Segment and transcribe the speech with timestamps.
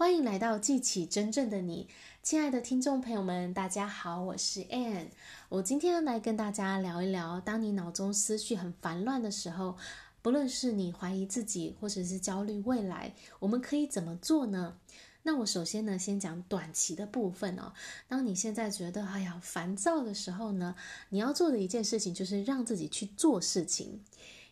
[0.00, 1.86] 欢迎来到记起真正的你，
[2.22, 5.08] 亲爱的听众朋友们，大家好，我是 Ann。
[5.50, 9.76] 我今天来跟大家聊一聊，当你脑中思绪很烦乱的时候，
[10.22, 14.78] 不论是你怀疑自己，或者是焦虑未来，我们可以怎么做呢？
[15.24, 17.74] 那我首先呢，先讲短期的部分哦。
[18.08, 20.74] 当你现在觉得哎呀烦躁的时候呢，
[21.10, 24.00] 你要做的一件事情就是让自己去做事情。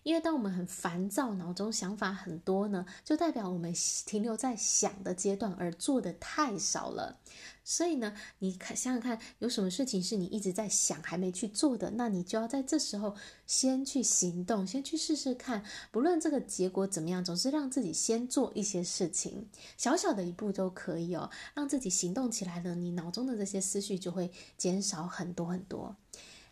[0.09, 3.75] 因为当我们很烦躁，脑中想法很多呢，就代表我们
[4.07, 7.19] 停留在想的阶段，而做的太少了。
[7.63, 13.15] 所以呢，你看想想看，有什么事情是你一直在想还没去做的，那你就要在这时候
[13.47, 15.63] 先去行动，先去试试看。
[15.93, 25.95] 不论这个结果怎么样，总是让自己先做一些事情，小小的一步都可以哦，让自己行动起来了，你脑中的这些思绪就会减少很多很多。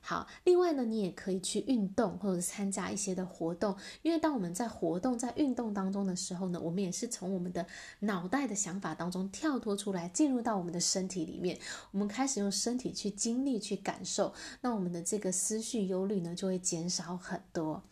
[0.09, 7.67] 好，另外呢，你也可以去运动或者参加一些的活动，因为当我们在活动、在运动当中的时候呢，我们也是从我们的
[7.99, 11.59] 脑袋的想法当中跳脱出来，进入到我们的身体里面，
[11.91, 17.83] 我们开始用身体去经历、去感受，那我们的这个思绪、忧虑呢，就会减少很多。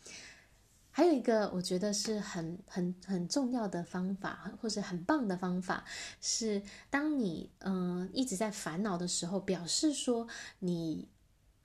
[0.92, 5.84] 还有一个我觉得是很很很重要的方法，或是很棒的方法，
[6.20, 10.28] 是当你嗯、一直在烦恼的时候，表示说
[10.61, 11.08] 你。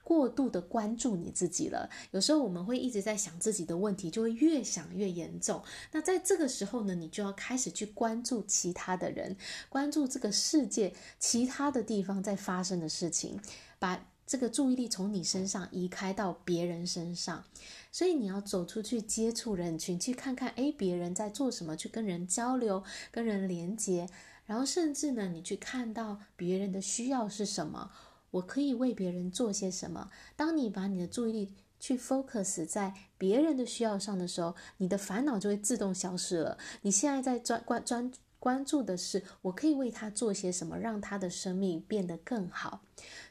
[0.09, 5.61] 过度的关注你自己了，有时候我们会一直在想自己的问题，就会越想越严重。
[5.91, 9.37] 那在这个时候呢，你就要开始去关注其他的人，
[9.69, 13.39] 关注这个世界其他的地方在发生的事情，
[13.77, 17.43] 把这个注意力从你身上移开到别人身上。
[17.91, 24.09] 所以你要走出去接触人群，去看看，诶，别人在做什么，去跟人交流，跟人连接，
[24.47, 27.91] 然后甚至呢，你去看到别人的需要是什么。
[28.31, 30.09] 我可以为别人做些什么？
[30.35, 36.58] 当你把你的注意力去 focus 在别人的需要上的时候，你的烦恼就会自动消失了。
[36.81, 42.81] 你现在在专关专关注的是，我可以为他做些什么，让他的生命变得更好。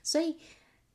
[0.03, 0.37] 所以，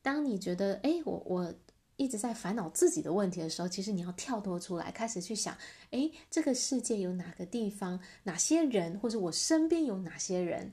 [0.02, 1.54] 当你觉得诶，我我
[1.96, 5.56] 一直在烦恼自己的问题的时候，其实你要跳脱出来，开始去想，
[5.90, 10.72] 诶，这个世界有哪个地方、哪些人，或者我身边有哪些人。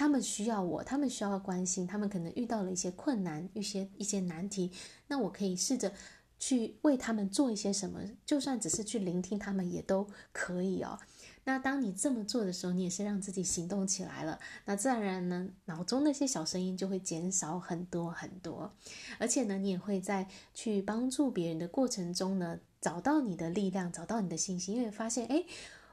[0.00, 4.72] 他们需要我，他们需要关心，他们可能遇到了一些困难，一些一些难题，
[5.08, 5.92] 那我可以试着
[6.38, 10.98] 去为他们做一些什么，就算只是去聆听他们也都可以哦。
[11.44, 18.72] 那当你这么做的时候，你也是让自己行动起来了，那自然而然呢，脑中那些小声音就会减少很多很多，
[19.18, 25.44] 而且呢，你也会在去帮助别人的过程中呢，找到你的力量，找到你的信心，因为发现，诶，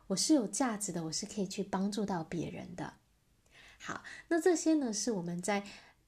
[0.07, 2.93] 我是有价值的，我是可以去帮助到别人的。
[3.79, 5.63] 好，那这些呢，是我们在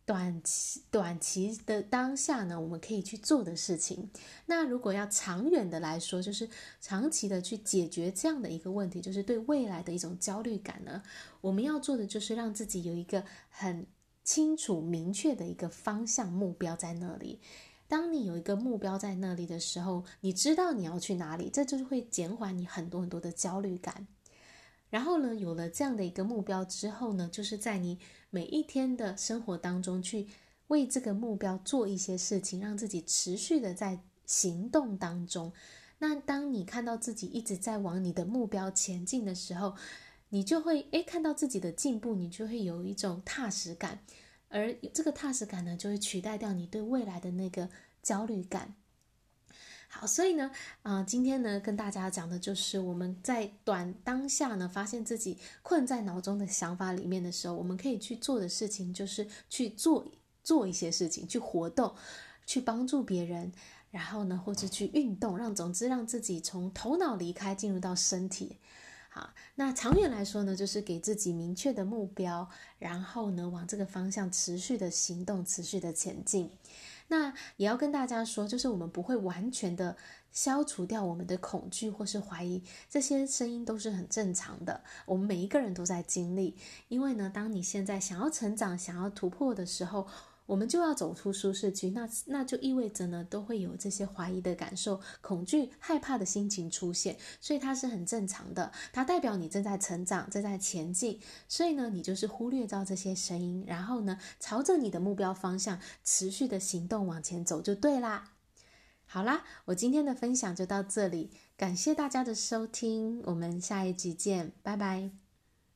[0.06, 4.10] 短期短期的当下呢，我们可以去做的事情。
[4.48, 6.50] 那如果要长远的来说，就是
[6.82, 11.04] 长期的去解决这样的一个问题，就是对未来的一种焦虑感呢，
[11.42, 13.86] 我们要做的就是让自己有一个很
[14.24, 17.40] 清楚明确的一个方向目标在那里。
[17.88, 24.08] 当你有一个目标在那里的时候，你知道你要去哪里，这就是会减缓你很多很多的焦虑感。
[24.90, 30.28] 然后呢，有了这样的一个目标之后呢，就是在你每一天的生活当中去
[30.68, 35.54] 为这个目标做一些事情，让自己持续的在行动当中。
[36.00, 39.76] 那当你看到自己一直在往你的目标前进的时候，
[40.30, 44.00] 你就会诶看到自己的进步，你就会有一种踏实感，
[44.48, 47.70] 而这个踏实感呢，就会取代掉你对未来的那个
[48.02, 48.76] 焦虑感。
[49.92, 50.52] 好，所以呢，
[50.84, 60.06] 啊、今天呢，跟大家讲的就是我们在短当下呢，发现自己困在脑中的想法里面的时候，我们可以去做的事情就是去做
[60.44, 61.96] 做一些事情，去活动，
[62.46, 63.52] 去帮助别人，
[63.90, 68.58] 然后呢，或者去运动，让总之让自己从头脑离开，进入到身体。
[69.10, 76.52] 好，那长远来说呢，就是给自己明确的目标，然后呢，往这个方向持续的行动，持续的前进。
[77.10, 79.98] 那也要跟大家说，就是我们不会完全的
[80.32, 84.84] 消除掉我们的恐惧或是怀疑，这些声音都是很正常的。
[85.06, 86.56] 我们每一个人都在经历，
[86.88, 90.08] 因为呢，当你现在想要成长、想要突破的时候，
[90.50, 108.32] 我们就要走出舒适区，那那就意味着呢，都会有这些怀疑的感受、恐惧、害怕的心情出现，所以它是很正常的，它代表你正在成长、正在前进，所以呢，你就是忽略掉这些声音，然后呢，朝着你的目标方向持续的行动往前走就对啦。
[109.06, 115.19] 好啦，我今天的分享就到这里，感谢大家的收听，我们下一集见，拜拜。